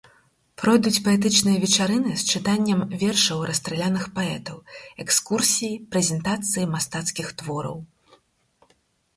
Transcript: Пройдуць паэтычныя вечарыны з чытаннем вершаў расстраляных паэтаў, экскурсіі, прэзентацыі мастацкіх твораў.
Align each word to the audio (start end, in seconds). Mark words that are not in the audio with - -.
Пройдуць 0.59 1.01
паэтычныя 1.07 1.57
вечарыны 1.65 2.13
з 2.21 2.33
чытаннем 2.39 2.79
вершаў 3.03 3.39
расстраляных 3.49 4.05
паэтаў, 4.15 4.57
экскурсіі, 5.05 5.79
прэзентацыі 5.93 6.69
мастацкіх 6.73 7.27
твораў. 7.43 7.77